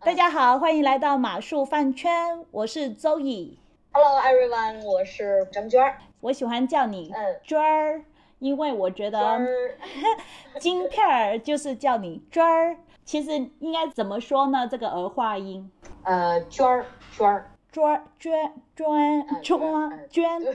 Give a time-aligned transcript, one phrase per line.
[0.00, 3.58] 大家好，欢迎来到马术饭圈，我是周乙。
[3.92, 5.98] Hello everyone，我是张娟儿。
[6.20, 8.04] 我喜欢叫你嗯娟儿，
[8.38, 9.78] 因为我觉得儿，
[10.60, 12.76] 金片儿就是叫你娟儿。
[13.04, 13.30] 其实
[13.60, 14.68] 应该怎么说呢？
[14.70, 15.70] 这个儿化音，
[16.04, 16.86] 呃，娟儿，
[17.16, 17.50] 娟儿。
[17.72, 18.86] 娟儿娟娟
[19.28, 20.40] 嗯娟嗯娟，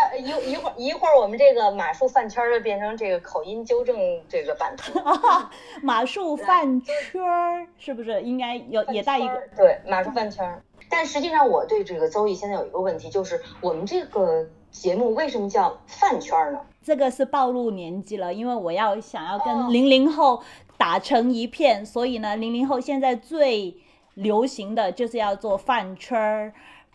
[0.00, 3.96] 但一一会儿一会儿我们这个马术饭圈儿就变成这个口音纠正
[4.28, 4.98] 这个版图。
[5.82, 9.42] 马术饭圈儿是不是应该有也带一个？
[9.56, 10.62] 对马术饭圈儿。
[10.88, 16.60] 但实际上，我对这个邹毅现在有一个问题，就是我们这个节目为什么叫饭圈儿呢？
[16.82, 20.42] 这个是暴露年纪了，因为我要想要哦跟零零后
[20.76, 23.76] 打成一片，所以呢，零零后现在最
[24.14, 26.52] 流行的就是要做饭圈儿，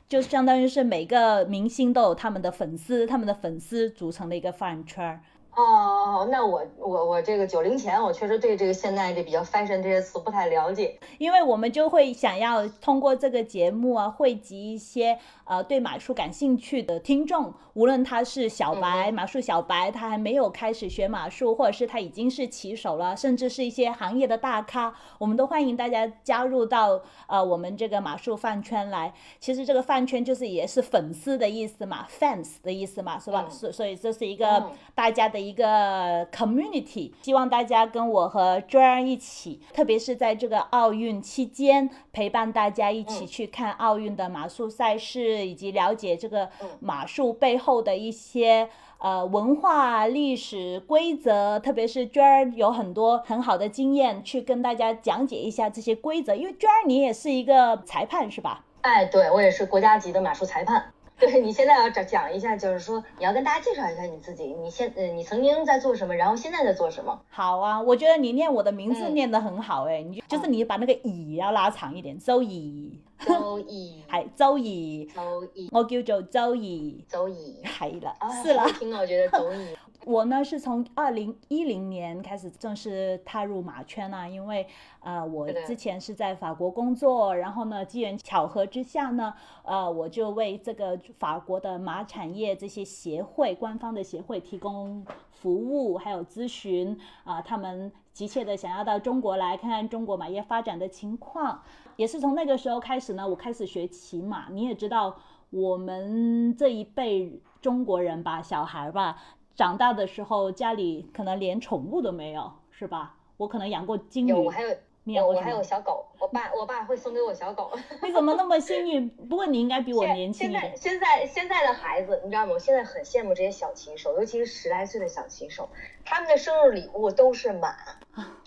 [0.07, 5.21] 就相当于是每个明星都有他们的粉丝，他们的粉丝组成的一个饭圈儿。
[5.55, 10.99] 哦，那我我我这个九零前，我确实对这个现在这比较 fashion 这些词不太了解。
[11.17, 29.13] 因为我们就会想要通过这个节目啊，汇集一些呃对马术感兴趣的听众，无论他是小白、嗯马术小白，他还没有开始学马术，或者是他已经是骑手了，甚至是一些行业的大咖，我们都欢迎大家加入到呃我们这个马术饭圈来。
[29.39, 33.45] 其实这个饭圈就是也是粉丝的意思嘛，fans 的意思嘛，是吧？
[33.47, 48.69] 嗯所、所以这是一个嗯大家的一个 community，希望大家跟我和 Joanne 一起，特别是在这个奥运期间，陪伴大家一起嗯去看奥运的马术赛事，以及了解这个嗯马术背后的一些。
[48.97, 56.33] 呃，文化、历史、规则，特别是娟儿有很多很好的经验，去跟大家讲解一下这些规则。
[56.33, 58.63] 因为娟儿你也是一个裁判是吧？
[58.81, 60.91] 哎，对我也是国家级的马术裁判。
[61.17, 67.19] 对你现在要讲讲一下，就是说你要跟大家介绍一下你自己，你现呃你曾经在做什么，然后现在在做什么。
[67.29, 69.13] 好啊，我觉得你念我的名字嗯。
[69.13, 77.61] 念得很好哎、你就就是你把那个乙要拉长一点，周乙，周乙，係周怡，周怡，我叫做周怡，周乙。
[77.63, 78.69] 係啦，啊，是啦好。
[78.79, 79.75] 听啊，我觉得周怡。
[80.05, 84.67] 我呢是从二零一零年开始正式踏入马圈啊，因为
[84.99, 89.33] 呃我之前是在法国工作，然后呢机缘巧合之下呢，
[89.63, 95.03] 呃我就为这个法国的马产业这些协会官方的协会提供
[95.45, 101.61] 服务，还有咨询啊、他们急切的想要到中国来看看中国马业发展的情况，
[101.97, 104.49] 也是从那个时候开始呢，我开始学骑马。
[104.49, 105.15] 你也知道，
[105.51, 109.21] 我们这一辈中国人吧，小孩吧。
[109.53, 113.15] 长大的时候，家里可能连宠物都没有，是吧？
[113.37, 115.61] 我可能养过金鱼，有，我还有我我还有？
[115.61, 117.71] 小狗，我爸我爸会送给我小狗。
[118.03, 119.07] 你怎么那么幸运？
[119.09, 120.75] 不过你应该比我年轻一点。
[120.75, 122.53] 现在现在现在的孩子，你知道吗？
[122.53, 125.69] 我现在很羡慕这些小骑手，尤其是十来岁的小骑手，
[126.03, 127.75] 他们的生日礼物都是马。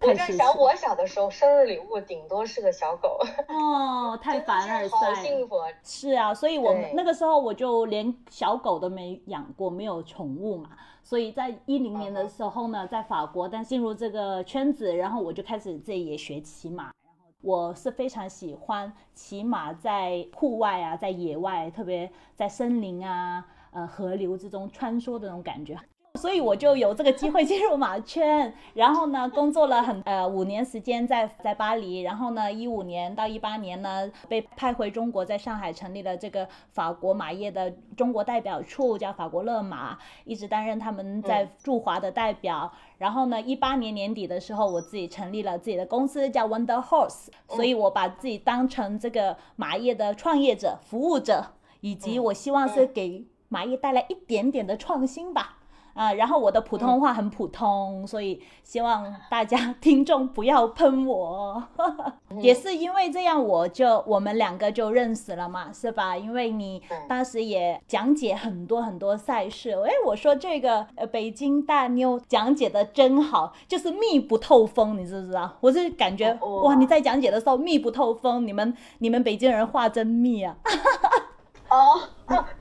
[0.00, 5.14] 我在想，我小的时候生日礼物顶多是个小狗，哦， 太真的凡尔是好。
[5.14, 5.68] 幸福啊！
[5.82, 10.70] 是啊，所以我们那个时候我就连小狗都没养过，没有宠物嘛。
[11.02, 16.84] 所以在一零年的时候呢，在法国，但进入这个圈子，然后我就开始自己也学骑马。
[16.84, 25.76] 然后我是非常喜欢骑马在户外啊，在野外，特别在森林啊、呃河流之中穿梭的那种感觉。
[26.14, 41.50] 所以我就有这个机会进入马圈，然后呢，工作了很呃五年时间在在巴黎，然后呢，一五年到一八年呢被派回中国，在上海成立了这个法国马业的中国代表处，叫法国乐马，一直担任他们在嗯。
[41.62, 42.72] 驻华的代表。
[42.96, 51.44] 然后呢，一八年年底的时候，我自己成立了自己的公司，叫 Wonder Horse，所以我把自己当成这个马业的创业者、服务者，
[51.80, 52.24] 以及嗯。
[52.24, 52.92] 我希望是嗯。
[52.92, 55.57] 给马业带来一点点的创新吧。
[55.98, 61.60] 啊，然后我的普通话很普通，所以希望大家 听众不要喷我。
[62.38, 66.16] 也是因为这样，我就我们两个就认识了嘛，是吧？
[66.16, 75.56] 因为你嗯当时也讲解很多很多赛事，哎，我说这个呃北京大妞讲解的真好，就是密不透风，你知不知道？
[75.60, 80.54] 我是感觉哦哇，你在讲解的时候密不透风，你们你们北京人话真密啊。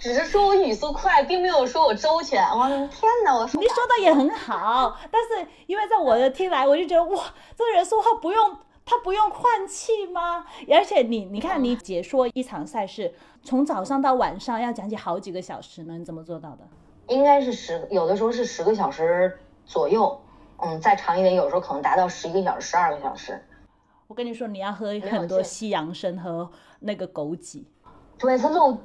[0.08, 2.42] 只是说我语速快，并没有说我周全。
[2.58, 7.26] 我的天哪，我说你说的也很好，但是因为在我的听来，我就觉得哇，
[7.58, 10.46] 这个人说话不用他不用换气吗？
[10.72, 13.14] 而且你你看，你解说一场赛事，
[13.44, 16.60] 从早上到晚上要讲解好几个小时呢，你怎么做到的？
[17.08, 20.18] 应该是十，有的时候是十个小时左右，
[20.60, 23.46] 嗯，再长一点，有时候可能达到十一个小时、十二个小时。
[24.08, 26.50] 我跟你说，你要喝很多西洋参和
[26.80, 27.66] 那个枸杞。
[28.18, 28.78] 对，它漏。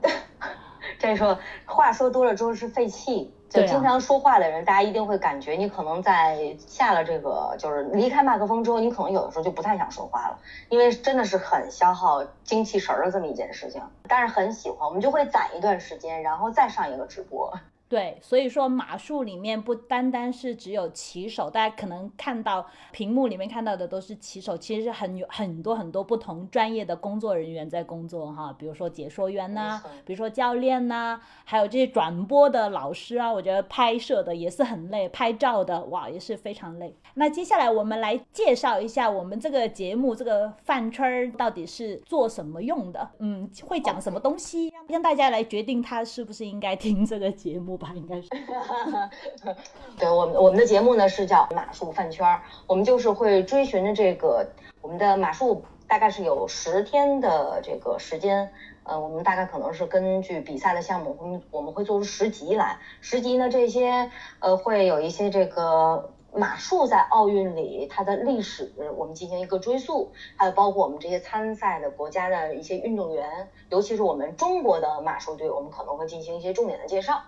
[0.99, 13.83] 这说话说多了之后是废气，就经常说话的人，大家一定会感觉你可能在下了这个，就是离开麦克风之后，你可能有的时候就不太想说话了，因为真的是很消耗精气神儿的这么一件事情。
[14.09, 17.53] 但是很喜欢，我们就会攒一段时间，然后再上一个直播。
[17.93, 36.97] 对，所以说马术里面不单单是只有骑手，大家可能看到屏幕里面看到的都是骑手，其实是很有很多很多不同专业的工作人员在工作哈，比如说解说员呐，比如说教练呐，还有这些转播的老师啊，我觉得拍摄的也是很累，拍照的哇也是非常累。
[37.13, 47.79] 那接下来我们来介绍一下我们这个节目这个饭圈儿到底是做什么用的，嗯，会讲什么东西，让大家来决定他是不是应该听这个节目。
[47.95, 48.29] 应该是，
[49.99, 54.47] 对我们我们的节目呢是叫马术饭圈儿，我们就是会追寻着这个
[54.81, 58.53] 我们的马术大概是有十天的这个时间，
[58.85, 66.11] 呃，我们大概可能是根据比赛的项目，我们我们会做出十集来，十集呢这些呃会有一些这个。
[66.35, 77.21] 马术在奥运里，它的历史我们进行一个追溯，还有包括我们这些参赛的国家的一些运动员，尤其是我们中国的马术队，我们可能会进行一些重点的介绍。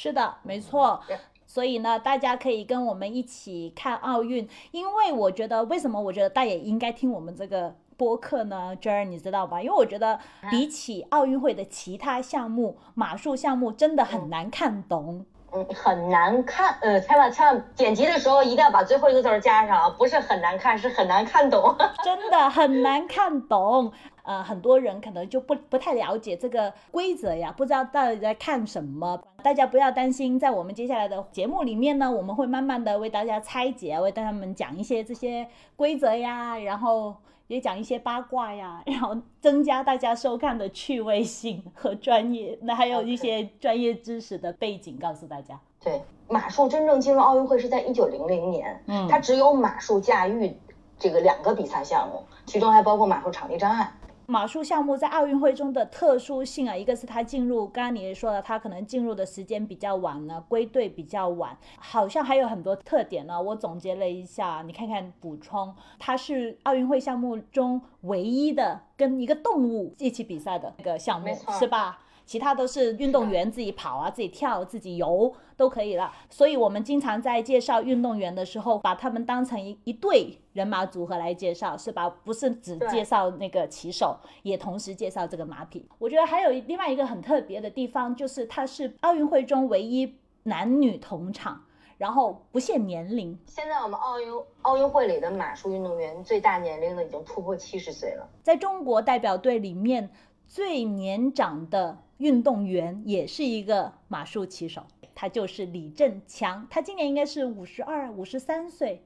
[0.00, 1.02] 是的，没错。
[1.44, 8.76] 所以呢，大家可以跟我们一起看奥运，因为我觉得，为什么我觉得大家也应该听我们这个播客呢？
[8.80, 9.60] 娟儿，你知道吧？
[9.60, 15.26] 因为我觉得比起奥运会的其他项目，马术项目真的很难看懂。
[15.50, 16.78] 嗯，很难看。
[16.80, 21.74] 呃，千万千万剪辑的时候一定要把最后一个字加上啊，不是很难看，是很难看懂。
[22.04, 23.90] 真的很难看懂。
[24.28, 29.18] 呃，很多人可能就不不太了解这个规则呀，不知道到底在看什么。
[29.42, 37.16] 大家不要担心，在我们接下来的节目里面呢，我们会慢慢的为大家拆解，为大家们讲一些这些规则呀，然后。
[37.48, 45.58] 也讲一些八卦呀， 然后增加大家收看的趣味性和专业，那还有一些专业知识的背景告诉大家。
[45.82, 50.54] 对，马术真正进入奥运会是在一九零零年，嗯，它只有马术驾驭
[50.98, 53.90] 这个两个比赛项目，其中还包括马术场地障碍。
[54.30, 63.40] 马术项目在奥运会中的特殊性啊，一个是它进入，刚刚你也说了，它可能进入的时间比较晚呢，归队比较晚，好像还有很多特点呢。
[63.40, 71.28] 我总结了一下，你看看补充，它是奥运会项目中唯一的跟一个动物一起比赛的那个项目，
[71.58, 71.98] 是吧？
[72.28, 76.12] 其他都是运动员自己跑啊，自己跳，自己游都可以了。
[76.28, 82.06] 所以，我们经常在介绍运动员的时候，把他们当成一一对人马组合来介绍，是吧？
[82.10, 85.88] 不是只介绍那个骑手，也同时介绍这个马匹。
[85.98, 91.58] 我觉得还有另外一个很特别的地方，就是它是奥运会中唯一男女同场，
[91.96, 93.38] 然后不限年龄。
[93.46, 94.28] 现在我们奥运
[94.60, 98.28] 奥运会里的马术运动员最大年龄呢，已经突破七十岁了。
[98.42, 100.10] 在中国代表队里面，
[100.46, 101.96] 最年长的。
[102.18, 104.82] 运动员也是一个马术骑手，
[105.14, 109.02] 他就是李振强，他今年应该是五十二、五十三岁。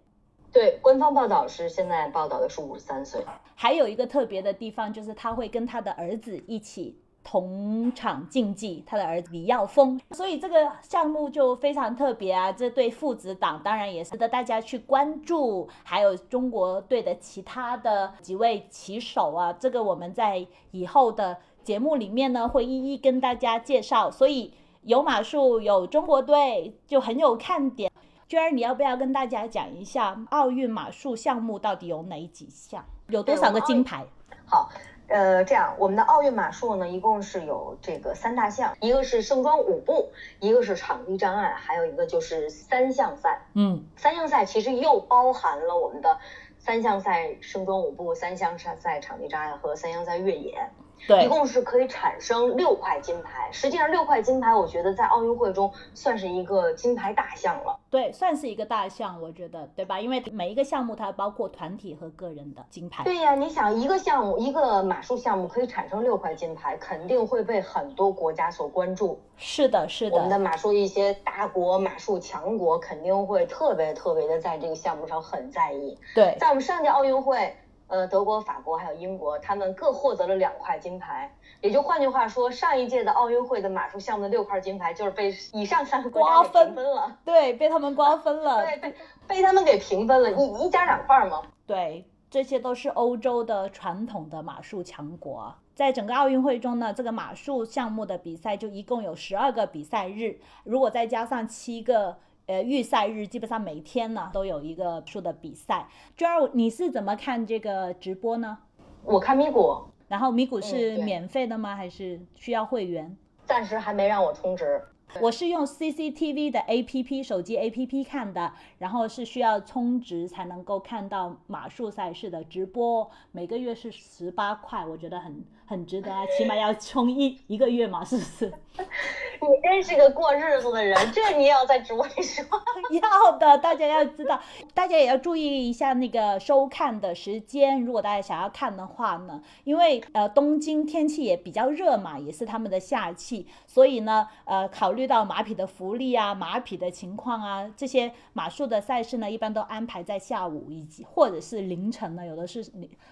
[0.50, 3.24] 对，官方报道是现在报道的是五十三岁。
[3.54, 12.50] 还有一个特别的地方就是他会跟他的儿子一起同场竞技，他的儿子李耀峰，所以这个项目就非常特别啊！
[12.50, 15.68] 这对父子档当然也值得大家去关注。
[15.84, 21.36] 还有中国队的其他的几位骑手啊，这个我们在以后的。
[21.64, 27.90] 节目里面呢会一一跟大家介绍，所以有马术有中国队就很有看点。
[28.28, 34.06] 娟儿，你要不要跟大家讲一下奥运马术项目到底有哪几项，有多少个金牌？
[34.46, 34.70] 好，
[35.08, 40.08] 呃，这样我们的奥运马术呢一共是有这个三大项，一个是盛装舞步，
[40.40, 43.42] 一个是场地障碍，还有一个就是三项赛。
[43.52, 46.18] 嗯，三项赛其实又包含了我们的
[46.58, 50.70] 三项赛盛装舞步、三项赛场地障碍和三项赛越野。
[51.06, 53.48] 对，一共是可以产生六块金牌。
[53.50, 57.78] 实际上，六块金牌，我觉得在奥运会中算是一个金牌大项了。
[57.90, 60.00] 对，算是一个大项，我觉得，对吧？
[60.00, 63.02] 因为每一个项目它包括团体和个人的金牌。
[63.02, 69.20] 对呀，你想一个项目，一个马术项目可以产生六块金牌，肯定会被很多国家所关注。
[69.36, 70.16] 是的，是的。
[70.16, 75.98] 我们的马术一些大国、马术强国肯定会特别特别的在这个项目上很在意。
[76.14, 77.54] 对，在我们上届奥运会。
[77.92, 81.30] 呃，德国、法国还有英国，他们各获得了两块金牌。
[81.60, 87.18] 也就换句话说，上一届的奥运会的马术项目的六块金牌，就是被以上三个国家平分了。
[87.22, 88.64] 对，被他们瓜分了。
[88.64, 88.94] 对，被
[89.28, 91.42] 被他们给平分了，一一家两块吗？
[91.66, 95.54] 对，这些都是欧洲的传统的马术强国。
[95.74, 102.16] 在整个奥运会中呢，这个马术项目的比赛就一共有十二个比赛日，如果再加上七个。
[102.46, 105.86] 呃，预赛日基本上每天呢都有一个数的比赛。
[106.16, 108.58] 娟儿，你是怎么看这个直播呢？
[109.04, 111.74] 我看咪咕，然后咪咕是免费的吗？
[111.74, 113.16] 还是需要会员？
[113.44, 114.82] 暂时还没让我充值。
[115.20, 128.52] 我是用 CCTV 的 APP 手机 APP 看的，然后是需要充值才能够看到马术赛事的直播，每个月是十八块，我觉得很很值得啊，起码要充一一个月嘛，是不是？
[129.42, 132.44] 你真是个过日子的人，这你也要在直播里说？
[133.02, 134.40] 要的，大家要知道，
[134.72, 137.84] 大家也要注意一下那个收看的时间。
[137.84, 152.64] 如果大家想要看的话呢，因为呃东京天气也比较热嘛，也是他们的夏季，所以呢，呃考虑到马匹的福利啊、马匹的情况啊，这些马术的赛事呢，一般都安排在下午以及或者是凌晨呢，有的是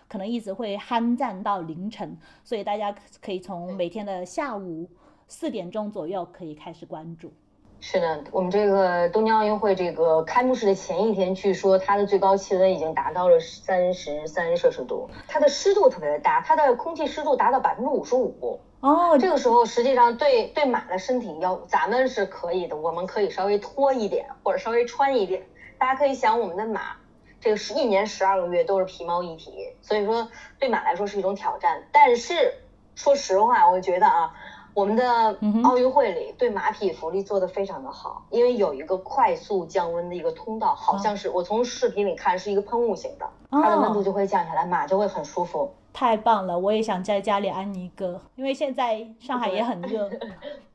[0.07, 4.89] 可能一直会酣战到凌晨，所以大家可以从每天的下午。
[5.31, 7.33] 四点钟左右可以开始关注。
[7.79, 18.59] 是的，我们这个东京奥运会这个开幕式的前一天，据说它的最高气温已经达到了三十三摄氏度，它的湿度特别的大，它的空气湿度达到百分之五十五。
[18.81, 25.47] 哦，这个时候实际上对对马的身体要，咱们是可以的，我们可以稍微脱一点或者稍微穿一点。
[25.79, 26.97] 大家可以想，我们的马
[27.41, 31.85] 这个是一年十二个月都是皮毛一体，所以说对马来说是一种挑战。
[31.93, 32.53] 但是
[32.97, 34.35] 说实话，我觉得啊。
[34.75, 45.73] 我们的奥运会里对马匹福利做得非常的好，因为有一个快速降温的一个通道，好像是我从视频里看是一个喷雾型的，它的温度就会降下来，马就会很舒服。
[45.93, 50.09] 太棒了，我也想在家里安一个，因为现在上海也很热。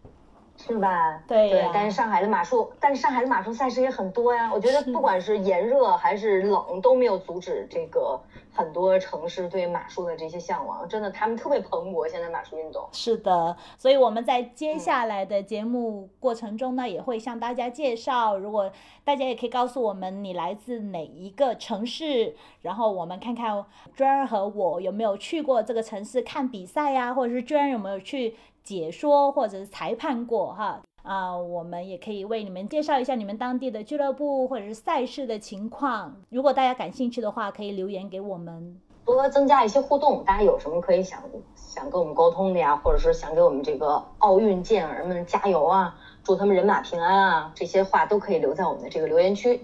[0.67, 1.22] 是吧？
[1.27, 4.50] 对对，但是上海的马术，但是上海的马术赛事也很多呀。
[4.51, 8.19] 我觉得不管是炎热还是冷，都没有阻止这个
[8.51, 10.88] 很多城市对马术的这些向往。
[10.89, 12.10] 真的，他们特别蓬勃。
[12.10, 18.38] 现在马术运动是的，所以我们在接下来的节目过程中呢，也会向大家介绍。
[18.38, 18.72] 如果
[19.03, 23.63] 大家也可以告诉我们你来自哪一个城市，然后我们看看
[23.95, 28.36] 娟儿和我有没有去过这个城市看比赛呀，或者是娟儿有没有去。
[28.65, 36.15] 解说或者是裁判过哈啊，我们也可以为你们介绍一下你们当地的俱乐部或者是赛事的情况。
[36.29, 40.24] 如果大家感兴趣的话，可以留言给我们，多增加一些互动。
[40.25, 41.22] 大家有什么可以想
[41.55, 49.62] 想跟我们沟通的呀，或者是想给我们这个奥运健儿们加油啊，祝他们人马平安啊，这些话都可以留在我们的这个留言区。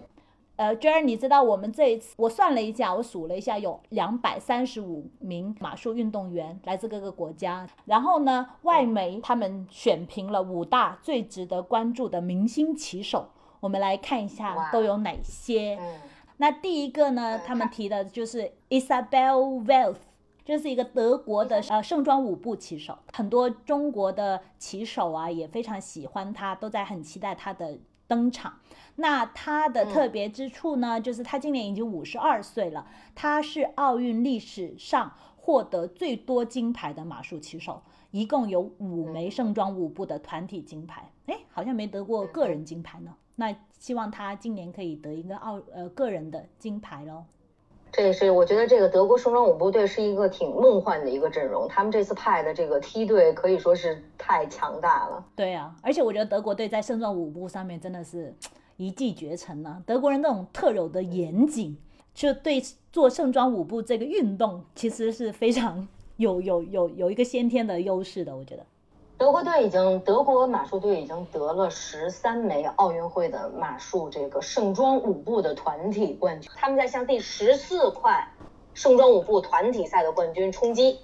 [0.61, 7.67] 呃，娟儿，你知道我们这一次，我算了一下，我数了一下，有两百三十五名马术运动员来自各个国家。
[7.85, 15.79] 然后呢，外媒他们选评了五大最值得关注的明星骑手，我们来看一下都有哪些。
[16.37, 19.95] 那第一个呢，他们提的就是 Isabel Welf，
[20.45, 27.79] 这是一个德国的呃盛装舞步骑手，很多中国的骑手啊也非常喜欢他，都在很期待他的
[28.11, 28.59] 登场。
[28.97, 43.15] 那他的特别之处呢，就是他今年已经五十二岁了，他是奥运历史上获得最多金牌的马术骑手，一共有五枚盛装舞步的团体金牌，哎，好像没得过个人金牌呢。
[43.37, 47.23] 那希望他今年可以得一个奥呃个人的金牌喽。
[47.91, 55.25] 这也是我觉得这个德国盛装舞步队是一个挺梦幻的一个阵容，他们这次派的这个梯队可以说是太强大了。
[55.35, 58.33] 对啊，而且我觉得德国队在盛装舞步上面真的是。
[58.77, 59.83] 一骑绝尘呢？
[59.85, 61.77] 德国人那种特有的严谨，
[62.15, 62.59] 就对
[62.91, 68.35] 做盛装舞步这个运动，其实是非常有有有有一个先天的优势的。
[68.35, 68.65] 我觉得，
[69.21, 78.27] 德国队已经德国马术队已经得了十三枚奥运会的马术这个盛装舞步的团体冠军，他们在向第十四块
[78.73, 81.01] 盛装舞步团体赛的冠军冲击。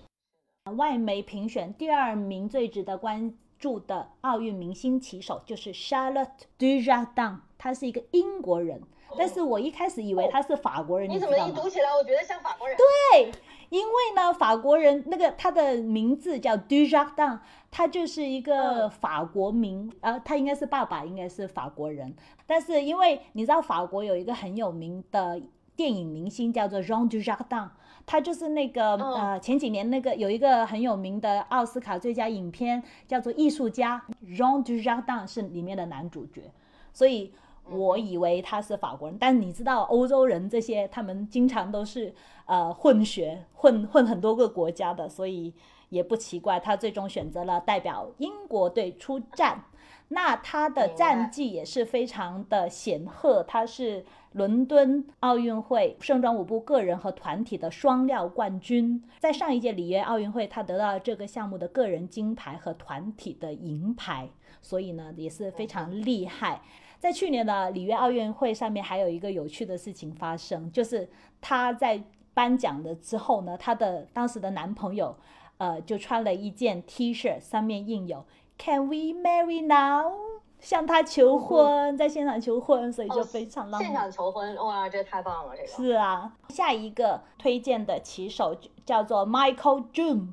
[0.75, 7.37] 外媒评选第二名最值得关注的奥运明星骑手就是 Charlotte Dujardin。
[7.59, 8.81] 他是一个英国人，
[9.15, 11.07] 但是我一开始以为他是法国人。
[11.07, 12.75] 你怎么一读起来，我觉得像法国人？
[12.77, 13.31] 对，
[13.69, 25.41] 因为呢，法国人那个他的名字叫 Dujardin，他就是一个法国名，呃，他应该是爸爸应该是法国人，但是因为你知道法国有一个很有名的
[25.75, 27.69] 电影明星叫做 Jean Dujardin，
[28.05, 34.01] 他就是那个呃前几年那个有一个很有名的奥斯卡最佳影片叫做《艺术家》
[34.37, 36.51] ，Jean Dujardin 是里面的男主角，
[36.93, 37.33] 所以。
[37.69, 42.13] 我以为他是法国人，但你知道欧洲人这些，他们经常都是
[42.45, 45.53] 呃混血，混混很多个国家的，所以
[45.89, 49.65] 也不奇怪，他最终选择了代表英国队出战。
[50.09, 64.29] 那他的战绩也是非常的显赫，他是伦敦奥运会盛装舞步个人和团体的双料冠军，在上一届里约奥运会，他得到这个项目的个人金牌和团体的银牌，
[64.61, 66.61] 所以呢也是非常厉害。
[66.99, 72.01] 在去年的里约奥运会上面，还有一个有趣的事情发生，就是她在
[72.33, 75.15] 颁奖的之后呢，她的当时的男朋友，
[75.57, 78.25] 呃，就穿了一件 T 恤，上面印有
[78.57, 80.11] “Can we marry now？”
[80.59, 83.87] 向她求婚，在现场求婚，所以就非常浪漫。
[83.87, 85.67] 现场求婚，哇，这太棒了，这个。
[85.67, 90.29] 是啊，下一个推荐的骑手叫做 Michael June，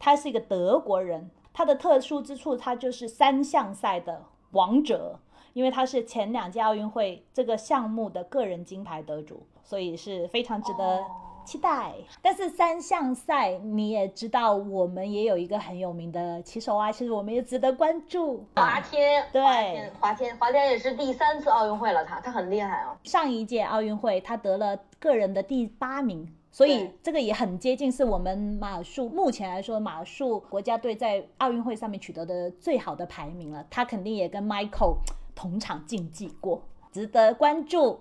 [0.00, 5.20] 他是一个德国人，他的特殊之处，他就是三项赛的王者，
[5.58, 11.04] 因为他是前两届奥运会这个项目的个人金牌得主，所以是非常值得。
[11.44, 18.44] 期待，但是三项赛你也知道，我们也有一个很有名的骑手啊，其实我们也值得关注。
[18.54, 22.96] 华天，对，华天，华天也是第三次奥运会了，他他很厉害啊。
[23.02, 33.64] 上一届奥运会他得了个人的第八名，所以这个也很接近是我们马术目前来说马术国家队在奥运会上面取得的最好的排名了。
[33.70, 34.98] 他肯定也跟 Michael
[35.38, 38.00] 同场竞技过，值得关注。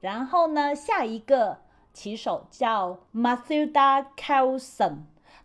[0.00, 1.58] 然后呢，下一个。
[1.90, 4.98] 骑手叫 Mathilda Carlson，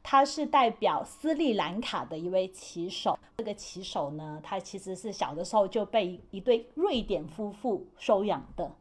[0.03, 3.17] 他是代表斯里兰卡的一位骑手。
[3.37, 8.71] 这个骑手呢，他其实是小的时候就被一对瑞典夫妇收养的。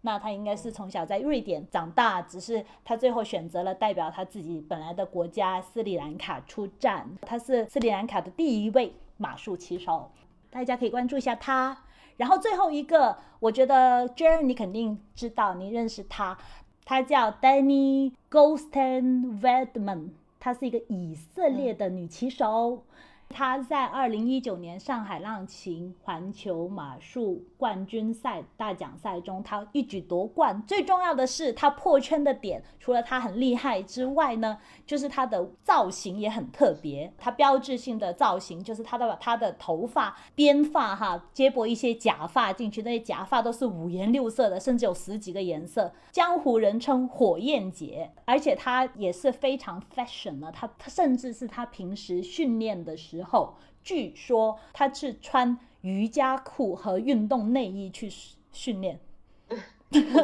[0.00, 7.08] 那他应该是从小在瑞典长大，只是他最后选择了代表他自己本来的国家斯里兰卡出战。
[7.22, 10.10] 他是斯里兰卡的第一位马术骑手，
[10.50, 11.84] 大家可以关注一下他。
[12.20, 16.36] 然后最后一个，我觉得 Jane 你肯定知道，你认识她。
[16.84, 22.84] 她叫 Danny Ghosten Wedman，她是一个以色列的女骑手。
[23.32, 30.62] 他在二零一九年上海浪琴环球马术冠军赛大奖赛中，他一举夺冠。
[30.66, 37.10] 最重要的是，他破圈的点，除了他很厉害之外呢，就是他的造型也很特别。
[37.16, 45.90] 他标志性的造型就是他的他的头发编发哈，接驳一些假发进去，那些假发都是五颜六色的，甚至有十几个颜色。
[46.10, 50.50] 江湖人称火焰姐，而且他也是非常 fashion 的。
[50.52, 53.19] 他他甚至是他平时训练的时。
[53.22, 58.10] 后，据说他是穿瑜伽裤和运动内衣去
[58.52, 59.00] 训练。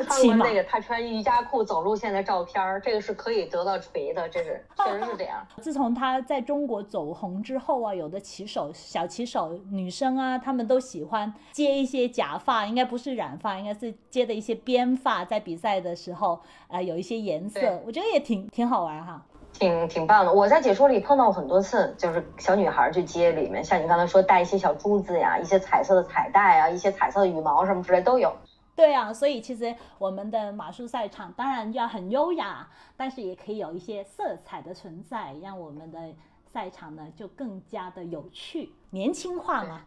[0.08, 5.44] 看过那个他穿瑜伽裤走路线的照片，这个是可以得到锤的，这是 确实是这样。
[5.60, 19.26] 自从他在中国走红之后啊，有的骑手、小骑手、女生啊，他们都喜欢接一些假发，应该不是染发，应该是接的一些编发，在比赛的时候，呃，有一些颜色，我觉得也挺挺好玩哈。
[19.58, 28.32] 挺挺棒的，我在解说里碰到过很多次，就是小女孩去接里面，像你刚才说带一些小珠子呀，一些彩色的彩带啊，一些彩色的羽毛什么之类都有。
[28.74, 35.98] 对啊，所以其实我们的马术赛场当然要很优雅，但是也可以有一些色彩的存在，让我们的
[36.52, 39.80] 赛场呢就更加的有趣、年轻化嘛。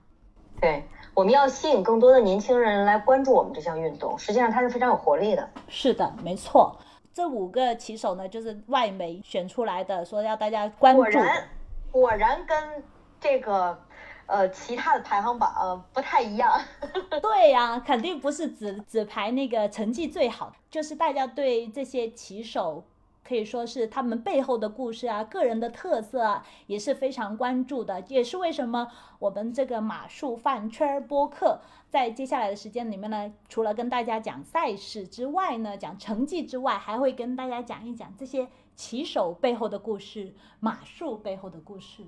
[0.60, 5.48] 对，我们要吸引更多的年轻人来关注我们这项运动，实际上它是非常有活力的。
[5.68, 6.76] 是的，没错。
[7.20, 11.02] 这五个棋手呢，就是外媒选出来的，说要大家关注。
[11.02, 11.50] 果然，
[11.92, 12.82] 果然跟
[13.20, 13.78] 这个
[14.26, 16.50] 呃其他的排行榜不太一样。
[17.22, 22.86] 对呀，肯定不是只只排那个成绩最好，就是大家对这些棋手。
[23.30, 28.02] 可以说是他们背后的故事啊，个人的特色啊，也是非常关注的。
[28.08, 28.88] 也是为什么
[29.20, 31.62] 我们这个马术饭圈播客
[31.92, 42.02] 在接下来的时间里面呢，除了跟大家讲赛事之外呢，讲成绩之外，还会跟大家讲一讲这些骑手背后的故事，马术背后的故事。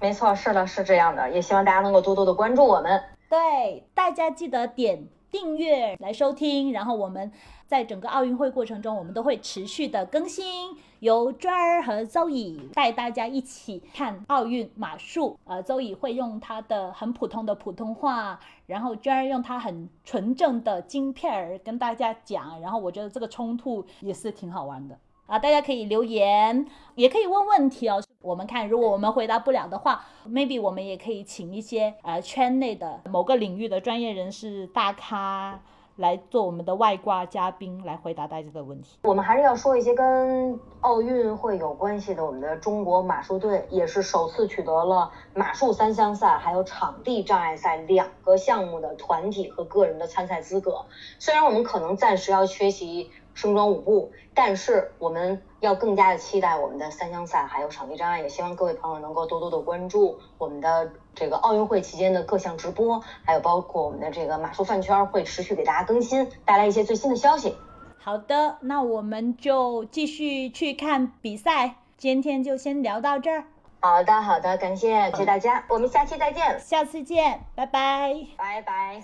[0.00, 1.30] 没错，是的，是这样的。
[1.30, 3.02] 也希望大家能够多多的关注我们。
[3.28, 7.30] 对，大家记得点订阅来收听，然后我们。
[7.70, 15.38] 在整个奥运会过程中，我们都会持续的更新，由娟儿和周乙带大家一起看奥运马术。
[15.44, 22.60] 呃，周乙会用他的很普通的普通话，然后娟儿用他很纯正的京片儿跟大家讲。
[22.60, 25.38] 然后我觉得这个冲突也是挺好玩的啊！
[25.38, 28.02] 大家可以留言，也可以问问题哦。
[28.20, 35.60] 我们看，如果我们回答不了的话，maybe 我们也可以请一些呃圈内的某个领域的专业人士大咖。
[36.00, 38.98] 来做我们的外挂嘉宾，来回答大家的问题。
[39.02, 42.24] 我们还是要说一些跟奥运会有关系的。
[42.24, 50.86] 我们的中国马术队也是首次取得了马术三项赛，还有场地障碍赛两个项目的团体和个人的参赛资格。
[51.18, 53.10] 虽然我们可能暂时要缺席。
[53.34, 67.56] 盛装舞步，但是我们要更加的期待我们的三项赛，还有场地障碍，也希望各位朋友能够多多的关注我们的这个奥运会期间的各项直播，还有包括我们的这个马术饭圈会持续给大家更新，带来一些最新的消息。
[67.98, 73.44] 好的，那我们就继续去看比赛，今天就先聊到这儿。
[73.82, 79.00] 好的，好的，感谢，谢谢大家，我们下期再见，下次见，拜拜，拜拜。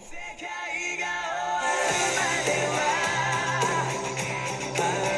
[4.79, 5.16] I